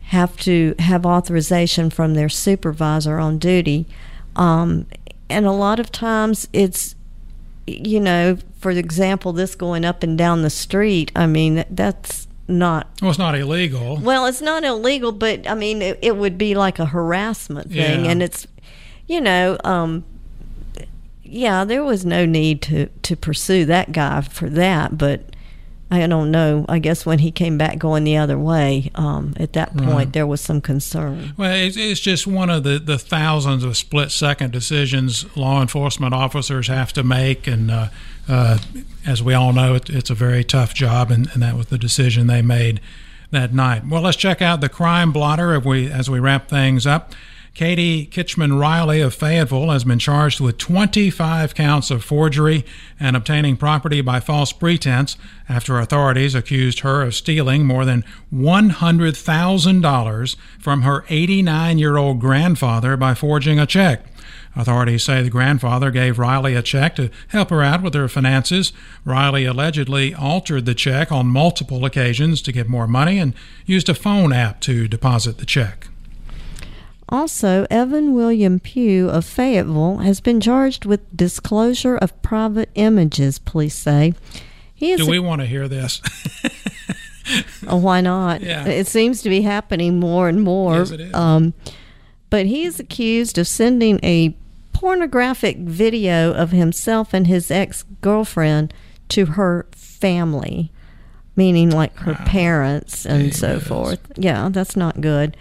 have 0.07 0.37
to 0.37 0.73
have 0.79 1.05
authorization 1.05 1.89
from 1.89 2.13
their 2.13 2.29
supervisor 2.29 3.17
on 3.19 3.37
duty. 3.37 3.85
Um, 4.37 4.85
and 5.29 5.45
a 5.45 5.51
lot 5.51 5.79
of 5.79 5.91
times 5.91 6.47
it's, 6.53 6.95
you 7.65 7.99
know, 7.99 8.37
for 8.59 8.71
example, 8.71 9.33
this 9.33 9.53
going 9.53 9.83
up 9.83 10.03
and 10.03 10.17
down 10.17 10.43
the 10.43 10.49
street. 10.49 11.11
I 11.13 11.27
mean, 11.27 11.65
that's 11.69 12.27
not. 12.47 12.87
Well, 13.01 13.11
it's 13.11 13.19
not 13.19 13.37
illegal. 13.37 13.97
Well, 13.97 14.25
it's 14.27 14.41
not 14.41 14.63
illegal, 14.63 15.11
but 15.11 15.45
I 15.45 15.55
mean, 15.55 15.81
it, 15.81 15.99
it 16.01 16.15
would 16.15 16.37
be 16.37 16.55
like 16.55 16.79
a 16.79 16.85
harassment 16.85 17.67
thing, 17.67 18.05
yeah. 18.05 18.11
and 18.11 18.23
it's, 18.23 18.47
you 19.07 19.19
know, 19.19 19.57
um, 19.65 20.05
yeah, 21.21 21.65
there 21.65 21.83
was 21.83 22.05
no 22.05 22.25
need 22.25 22.61
to 22.63 22.87
to 23.03 23.17
pursue 23.17 23.65
that 23.65 23.91
guy 23.91 24.21
for 24.21 24.49
that, 24.49 24.97
but 24.97 25.35
I 25.89 26.05
don't 26.05 26.31
know. 26.31 26.65
I 26.67 26.79
guess 26.79 27.05
when 27.05 27.19
he 27.19 27.31
came 27.31 27.57
back 27.57 27.77
going 27.77 28.03
the 28.03 28.17
other 28.17 28.37
way, 28.37 28.91
um, 28.95 29.33
at 29.37 29.53
that 29.53 29.75
point 29.75 29.89
right. 29.89 30.13
there 30.13 30.27
was 30.27 30.41
some 30.41 30.59
concern. 30.59 31.33
Well, 31.37 31.53
it's, 31.53 31.77
it's 31.77 32.01
just 32.01 32.27
one 32.27 32.49
of 32.49 32.63
the, 32.63 32.77
the 32.77 32.97
thousands 32.97 33.63
of 33.63 33.77
split 33.77 34.11
second 34.11 34.51
decisions 34.51 35.25
law 35.37 35.61
enforcement 35.61 36.13
officers 36.13 36.67
have 36.67 36.91
to 36.93 37.03
make, 37.03 37.47
and 37.47 37.71
uh, 37.71 37.87
uh, 38.27 38.57
as 39.05 39.23
we 39.23 39.33
all 39.33 39.53
know, 39.53 39.75
it, 39.75 39.89
it's 39.89 40.09
a 40.09 40.15
very 40.15 40.43
tough 40.43 40.73
job, 40.73 41.09
and, 41.09 41.29
and 41.33 41.41
that 41.41 41.55
was 41.55 41.67
the 41.67 41.77
decision 41.77 42.27
they 42.27 42.41
made 42.41 42.81
that 43.31 43.53
night. 43.53 43.87
Well, 43.87 44.01
let's 44.01 44.17
check 44.17 44.41
out 44.41 44.59
the 44.59 44.69
crime 44.69 45.13
blotter 45.13 45.53
as 45.53 45.63
we 45.63 45.89
as 45.89 46.09
we 46.09 46.19
wrap 46.19 46.49
things 46.49 46.85
up. 46.85 47.13
Katie 47.57 48.05
Kitchman 48.05 48.57
Riley 48.59 49.01
of 49.01 49.15
Fayetteville 49.15 49.71
has 49.71 49.83
been 49.83 49.97
charged 49.97 50.39
with 50.39 50.59
25 50.59 51.55
counts 51.55 51.89
of 51.89 52.03
forgery 52.03 52.63
and 52.99 53.15
obtaining 53.15 53.57
property 53.57 53.99
by 53.99 54.19
false 54.19 54.53
pretense 54.53 55.17
after 55.49 55.79
authorities 55.79 56.35
accused 56.35 56.81
her 56.81 57.01
of 57.01 57.15
stealing 57.15 57.65
more 57.65 57.83
than 57.83 58.05
$100,000 58.31 60.35
from 60.59 60.83
her 60.83 61.03
89 61.09 61.79
year 61.79 61.97
old 61.97 62.19
grandfather 62.19 62.95
by 62.95 63.15
forging 63.15 63.57
a 63.57 63.65
check. 63.65 64.05
Authorities 64.55 65.03
say 65.03 65.23
the 65.23 65.31
grandfather 65.31 65.89
gave 65.89 66.19
Riley 66.19 66.53
a 66.53 66.61
check 66.61 66.95
to 66.97 67.09
help 67.29 67.49
her 67.49 67.63
out 67.63 67.81
with 67.81 67.95
her 67.95 68.07
finances. 68.07 68.71
Riley 69.03 69.45
allegedly 69.45 70.13
altered 70.13 70.67
the 70.67 70.75
check 70.75 71.11
on 71.11 71.25
multiple 71.25 71.85
occasions 71.85 72.43
to 72.43 72.51
get 72.51 72.69
more 72.69 72.87
money 72.87 73.17
and 73.17 73.33
used 73.65 73.89
a 73.89 73.95
phone 73.95 74.31
app 74.31 74.61
to 74.61 74.87
deposit 74.87 75.39
the 75.39 75.45
check. 75.47 75.87
Also, 77.09 77.65
Evan 77.69 78.13
William 78.13 78.59
Pugh 78.59 79.09
of 79.09 79.23
Fayetteville 79.25 79.97
has 79.99 80.19
been 80.19 80.41
charged 80.41 80.85
with 80.85 81.15
disclosure 81.15 81.95
of 81.97 82.21
private 82.21 82.69
images, 82.75 83.39
police 83.39 83.75
say. 83.75 84.13
He 84.73 84.91
is 84.91 84.99
Do 84.99 85.07
we 85.09 85.17
a- 85.17 85.21
want 85.21 85.41
to 85.41 85.47
hear 85.47 85.67
this? 85.67 86.01
oh, 87.67 87.77
why 87.77 88.01
not? 88.01 88.41
Yeah. 88.41 88.65
It 88.65 88.87
seems 88.87 89.21
to 89.21 89.29
be 89.29 89.41
happening 89.41 89.99
more 89.99 90.27
and 90.27 90.41
more. 90.41 90.77
Yes, 90.77 90.91
it 90.91 91.01
is. 91.01 91.13
Um, 91.13 91.53
but 92.29 92.45
he 92.45 92.65
is 92.65 92.79
accused 92.79 93.37
of 93.37 93.47
sending 93.47 93.99
a 94.03 94.35
pornographic 94.73 95.57
video 95.57 96.33
of 96.33 96.51
himself 96.51 97.13
and 97.13 97.25
his 97.25 97.49
ex 97.49 97.83
girlfriend 98.01 98.73
to 99.09 99.25
her 99.25 99.65
family, 99.71 100.71
meaning 101.35 101.69
like 101.71 101.95
her 101.99 102.13
wow. 102.13 102.25
parents 102.25 103.05
and 103.05 103.33
so 103.33 103.59
forth. 103.59 103.99
Yeah, 104.17 104.49
that's 104.51 104.75
not 104.75 105.01
good. 105.01 105.37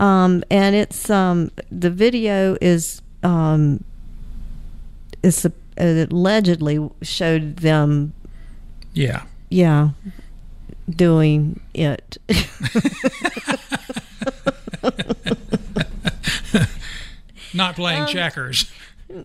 Um, 0.00 0.42
and 0.50 0.74
it's 0.74 1.08
um, 1.10 1.50
the 1.70 1.90
video 1.90 2.56
is 2.60 3.02
um, 3.22 3.84
is 5.22 5.44
uh, 5.44 5.50
allegedly 5.78 6.88
showed 7.02 7.58
them. 7.58 8.14
Yeah. 8.94 9.24
Yeah, 9.50 9.90
doing 10.88 11.60
it. 11.74 12.16
Not 17.52 17.74
playing 17.74 18.02
um, 18.02 18.08
checkers. 18.08 18.70
no. 19.10 19.24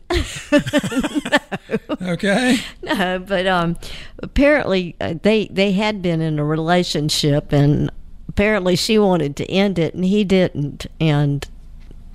Okay. 2.01 2.59
No, 2.81 3.19
but 3.19 3.45
um, 3.47 3.77
apparently 4.19 4.95
uh, 4.99 5.13
they 5.21 5.45
they 5.47 5.73
had 5.73 6.01
been 6.01 6.21
in 6.21 6.39
a 6.39 6.43
relationship, 6.43 7.53
and 7.53 7.91
apparently 8.35 8.75
she 8.75 8.99
wanted 8.99 9.33
to 9.37 9.49
end 9.49 9.79
it 9.79 9.93
and 9.93 10.03
he 10.03 10.25
didn't. 10.25 10.87
And 10.99 11.47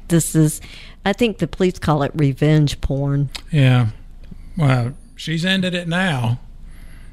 this 0.09 0.35
is, 0.35 0.61
I 1.03 1.15
think 1.15 1.39
the 1.39 1.49
police 1.49 1.79
call 1.79 2.03
it 2.03 2.12
revenge 2.15 2.79
porn. 2.83 3.31
Yeah. 3.50 3.89
Well, 4.55 4.93
she's 5.17 5.47
ended 5.47 5.75
it 5.75 5.89
now. 5.89 6.39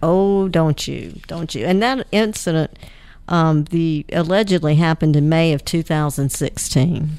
Oh, 0.04 0.50
don't 0.50 0.90
you? 0.90 1.22
Don't 1.28 1.56
you? 1.56 1.66
And 1.66 1.82
that 1.82 2.06
incident, 2.12 2.78
um, 3.30 3.64
the 3.66 4.06
allegedly 4.12 4.76
happened 4.76 5.16
in 5.16 5.30
May 5.30 5.54
of 5.54 5.64
2016. 5.64 7.12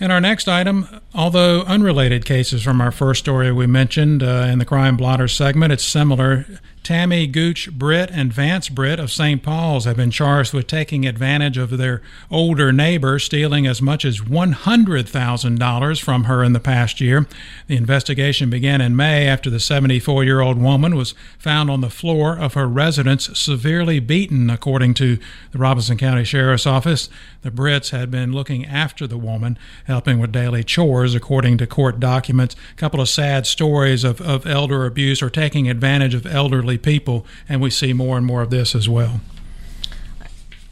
And 0.00 0.12
our 0.12 0.20
next 0.20 0.48
item 0.48 1.00
Although 1.18 1.62
unrelated 1.62 2.24
cases 2.24 2.62
from 2.62 2.80
our 2.80 2.92
first 2.92 3.18
story 3.18 3.50
we 3.50 3.66
mentioned 3.66 4.22
uh, 4.22 4.46
in 4.48 4.60
the 4.60 4.64
Crime 4.64 4.96
Blotter 4.96 5.26
segment, 5.26 5.72
it's 5.72 5.82
similar. 5.82 6.46
Tammy 6.88 7.26
Gooch 7.26 7.70
Britt 7.70 8.08
and 8.10 8.32
Vance 8.32 8.70
Britt 8.70 8.98
of 8.98 9.12
St. 9.12 9.42
Paul's 9.42 9.84
have 9.84 9.96
been 9.96 10.10
charged 10.10 10.54
with 10.54 10.66
taking 10.66 11.06
advantage 11.06 11.58
of 11.58 11.76
their 11.76 12.00
older 12.30 12.72
neighbor, 12.72 13.18
stealing 13.18 13.66
as 13.66 13.82
much 13.82 14.06
as 14.06 14.20
$100,000 14.20 16.00
from 16.00 16.24
her 16.24 16.42
in 16.42 16.54
the 16.54 16.60
past 16.60 16.98
year. 16.98 17.26
The 17.66 17.76
investigation 17.76 18.48
began 18.48 18.80
in 18.80 18.96
May 18.96 19.26
after 19.26 19.50
the 19.50 19.60
74 19.60 20.24
year 20.24 20.40
old 20.40 20.56
woman 20.56 20.96
was 20.96 21.14
found 21.38 21.70
on 21.70 21.82
the 21.82 21.90
floor 21.90 22.38
of 22.38 22.54
her 22.54 22.66
residence, 22.66 23.38
severely 23.38 24.00
beaten, 24.00 24.48
according 24.48 24.94
to 24.94 25.18
the 25.52 25.58
Robeson 25.58 25.98
County 25.98 26.24
Sheriff's 26.24 26.66
Office. 26.66 27.10
The 27.42 27.50
Britts 27.50 27.90
had 27.90 28.10
been 28.10 28.32
looking 28.32 28.64
after 28.64 29.06
the 29.06 29.18
woman, 29.18 29.58
helping 29.84 30.18
with 30.18 30.32
daily 30.32 30.64
chores, 30.64 31.07
according 31.14 31.58
to 31.58 31.66
court 31.66 32.00
documents. 32.00 32.56
A 32.72 32.76
couple 32.76 33.00
of 33.00 33.08
sad 33.08 33.46
stories 33.46 34.04
of, 34.04 34.20
of 34.20 34.46
elder 34.46 34.86
abuse 34.86 35.22
or 35.22 35.30
taking 35.30 35.68
advantage 35.68 36.14
of 36.14 36.26
elderly 36.26 36.78
people, 36.78 37.26
and 37.48 37.60
we 37.60 37.70
see 37.70 37.92
more 37.92 38.16
and 38.16 38.26
more 38.26 38.42
of 38.42 38.50
this 38.50 38.74
as 38.74 38.88
well. 38.88 39.20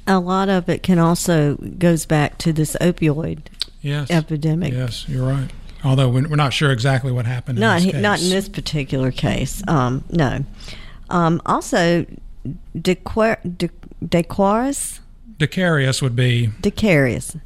A 0.06 0.20
lot 0.20 0.48
of 0.48 0.68
it 0.68 0.82
can 0.82 0.98
also 0.98 1.56
goes 1.56 2.06
back 2.06 2.38
to 2.38 2.52
this 2.52 2.76
opioid 2.80 3.40
yes. 3.80 4.10
epidemic. 4.10 4.72
Yes, 4.72 5.08
you're 5.08 5.26
right. 5.26 5.50
Although 5.84 6.08
we're 6.08 6.36
not 6.36 6.52
sure 6.52 6.72
exactly 6.72 7.12
what 7.12 7.26
happened. 7.26 7.58
Not 7.58 7.84
in 7.84 8.02
not 8.02 8.20
in 8.20 8.30
this 8.30 8.48
particular 8.48 9.12
case. 9.12 9.62
Um, 9.68 10.04
no. 10.10 10.44
Um, 11.10 11.40
also, 11.46 12.06
Dequaris. 12.76 13.38
Decarius 15.38 16.02
would 16.02 16.16
be 16.16 16.48
Decarius. 16.60 17.36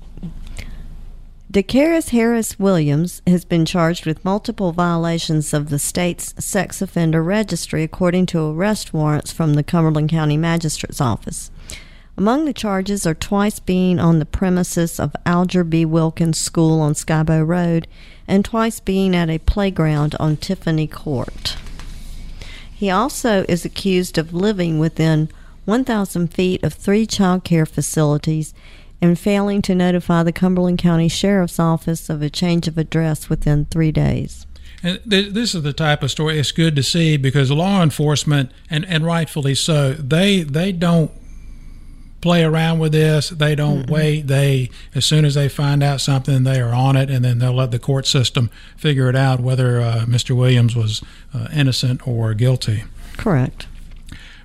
DeCaris 1.51 2.11
Harris 2.11 2.61
Williams 2.61 3.23
has 3.27 3.45
been 3.45 3.67
charged 3.67 4.07
with 4.07 4.25
multiple 4.25 4.71
violations 4.71 5.53
of 5.53 5.69
the 5.69 5.81
state's 5.81 6.33
sex 6.39 6.81
offender 6.81 7.25
registry, 7.25 7.83
according 7.83 8.27
to 8.27 8.53
arrest 8.53 8.95
warrants 8.95 9.33
from 9.33 9.55
the 9.55 9.65
Cumberland 9.65 10.11
County 10.11 10.37
Magistrate's 10.37 11.01
Office. 11.01 11.51
Among 12.17 12.45
the 12.45 12.53
charges 12.53 13.05
are 13.05 13.15
twice 13.15 13.59
being 13.59 13.99
on 13.99 14.21
the 14.21 14.27
premises 14.27 15.01
of 15.01 15.17
Alger 15.27 15.65
B. 15.65 15.85
Wilkins 15.85 16.39
School 16.39 16.81
on 16.81 16.95
Skibo 16.95 17.45
Road 17.45 17.89
and 18.29 18.45
twice 18.45 18.79
being 18.79 19.17
at 19.17 19.29
a 19.29 19.39
playground 19.39 20.15
on 20.21 20.37
Tiffany 20.37 20.87
Court. 20.87 21.57
He 22.73 22.91
also 22.91 23.45
is 23.49 23.65
accused 23.65 24.19
of 24.19 24.33
living 24.33 24.79
within 24.79 25.29
1,000 25.65 26.33
feet 26.33 26.63
of 26.63 26.75
three 26.75 27.07
child 27.07 27.43
care 27.43 27.67
facilities 27.67 28.55
and 29.03 29.19
failing 29.19 29.63
to 29.63 29.75
notify 29.75 30.23
the 30.23 30.33
Cumberland 30.33 30.79
County 30.79 31.09
Sheriff's 31.09 31.59
Office 31.59 32.11
of 32.11 32.23
a 32.23 32.31
change 32.31 32.69
of 32.69 32.79
address 32.79 33.29
within 33.29 33.67
three 33.67 33.93
days. 33.93 34.47
And 34.83 35.01
this 35.05 35.55
is 35.55 35.63
the 35.63 35.73
type 35.73 36.03
of 36.03 36.11
story 36.11 36.39
it's 36.39 36.53
good 36.53 36.75
to 36.77 36.83
see 36.83 37.17
because 37.17 37.51
law 37.51 37.83
enforcement, 37.83 38.51
and, 38.71 38.87
and 38.87 39.05
rightfully 39.05 39.55
so, 39.55 39.93
they 39.93 40.43
they 40.43 40.73
don't 40.73 41.11
play 42.21 42.43
around 42.43 42.79
with 42.79 42.93
this. 42.93 43.31
They 43.31 43.55
don't 43.55 43.83
mm-hmm. 43.83 43.93
wait. 43.93 44.27
They 44.27 44.71
as 44.95 45.05
soon 45.05 45.25
as 45.25 45.35
they 45.35 45.49
find 45.49 45.83
out 45.83 46.01
something, 46.01 46.45
they 46.45 46.61
are 46.61 46.73
on 46.73 46.97
it, 46.97 47.11
and 47.11 47.25
then 47.25 47.39
they'll 47.39 47.55
let 47.55 47.73
the 47.73 47.79
court 47.79 48.07
system 48.07 48.51
figure 48.77 49.09
it 49.09 49.17
out 49.17 49.41
whether 49.41 49.81
uh, 49.81 50.05
Mr. 50.07 50.35
Williams 50.35 50.75
was 50.75 51.03
uh, 51.35 51.49
innocent 51.53 52.07
or 52.07 52.33
guilty. 52.33 52.85
Correct. 53.19 53.67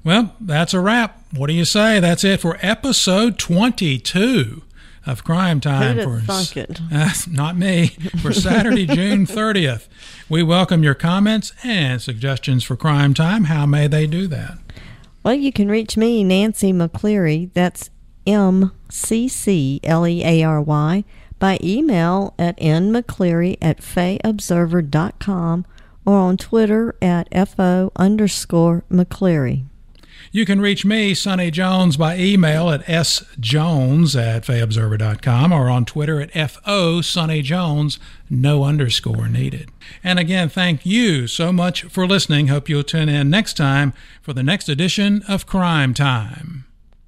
Well, 0.06 0.36
that's 0.40 0.76
a 0.76 0.80
wrap. 0.80 1.20
What 1.36 1.48
do 1.48 1.54
you 1.54 1.66
say? 1.66 2.00
That's 2.00 2.24
it 2.24 2.40
for 2.40 2.60
episode 2.62 3.40
22 3.40 4.62
of 5.04 5.24
Crime 5.24 5.60
Time. 5.60 5.98
Have 5.98 6.24
thunk 6.26 6.56
it? 6.56 6.80
Uh, 6.94 7.10
not 7.28 7.58
me. 7.58 7.88
For 8.22 8.32
Saturday, 8.32 8.86
June 8.86 9.26
30th. 9.26 9.88
We 10.30 10.44
welcome 10.44 10.84
your 10.84 10.94
comments 10.94 11.54
and 11.64 12.00
suggestions 12.00 12.64
for 12.64 12.76
Crime 12.76 13.16
Time. 13.16 13.46
How 13.46 13.66
may 13.66 13.88
they 13.88 14.06
do 14.06 14.28
that? 14.28 14.60
Well, 15.24 15.34
you 15.34 15.52
can 15.52 15.70
reach 15.70 15.98
me, 15.98 16.24
Nancy 16.24 16.72
McCleary. 16.72 17.52
That's 17.54 17.90
M 18.28 18.74
C 18.92 19.28
C 19.28 19.80
L 19.84 20.06
E 20.06 20.24
A 20.24 20.44
R 20.44 20.62
Y 20.62 21.04
by 21.40 21.58
email 21.64 22.36
at 22.38 22.60
nmccleary 22.60 23.58
at 23.60 23.80
fayobserver.com 23.80 25.66
or 26.06 26.16
on 26.16 26.38
Twitter 26.38 26.96
at 27.02 27.50
FO 27.50 27.92
underscore 27.96 28.84
McCleary. 28.92 29.66
You 30.36 30.46
can 30.46 30.60
reach 30.60 30.84
me, 30.84 31.14
Sonny 31.14 31.50
Jones, 31.50 31.96
by 31.96 32.18
email 32.18 32.70
at 32.70 32.84
sjones 32.84 34.22
at 34.22 34.44
fayobserver.com 34.44 35.54
or 35.54 35.70
on 35.70 35.86
Twitter 35.86 36.20
at 36.20 36.52
FO 36.52 37.00
Sonny 37.00 37.42
Jones, 37.42 38.00
no 38.30 38.66
underscore 38.66 39.30
needed. 39.30 39.70
And 40.04 40.20
again, 40.20 40.50
thank 40.50 40.86
you 40.86 41.28
so 41.28 41.54
much 41.54 41.84
for 41.84 42.06
listening. 42.06 42.48
Hope 42.48 42.68
you'll 42.68 42.84
tune 42.84 43.08
in 43.08 43.30
next 43.30 43.56
time 43.56 43.94
for 44.22 44.34
the 44.34 44.44
next 44.44 44.68
edition 44.68 45.24
of 45.26 45.46
Crime 45.46 45.94
Time. 45.94 46.66